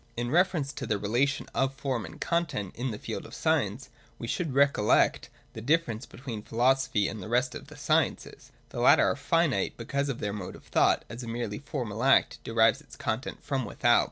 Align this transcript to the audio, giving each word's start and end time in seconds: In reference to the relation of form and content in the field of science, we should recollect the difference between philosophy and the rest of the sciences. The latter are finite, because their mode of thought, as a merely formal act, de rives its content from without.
In 0.17 0.31
reference 0.31 0.73
to 0.73 0.87
the 0.87 0.97
relation 0.97 1.45
of 1.53 1.75
form 1.75 2.05
and 2.07 2.19
content 2.19 2.75
in 2.75 2.89
the 2.89 2.97
field 2.97 3.23
of 3.23 3.35
science, 3.35 3.89
we 4.17 4.25
should 4.25 4.55
recollect 4.55 5.29
the 5.53 5.61
difference 5.61 6.07
between 6.07 6.41
philosophy 6.41 7.07
and 7.07 7.21
the 7.21 7.29
rest 7.29 7.53
of 7.53 7.67
the 7.67 7.77
sciences. 7.77 8.51
The 8.69 8.79
latter 8.79 9.05
are 9.11 9.15
finite, 9.15 9.77
because 9.77 10.07
their 10.07 10.33
mode 10.33 10.55
of 10.55 10.63
thought, 10.63 11.05
as 11.07 11.21
a 11.21 11.27
merely 11.27 11.59
formal 11.59 12.03
act, 12.03 12.43
de 12.43 12.51
rives 12.51 12.81
its 12.81 12.95
content 12.95 13.43
from 13.43 13.63
without. 13.63 13.99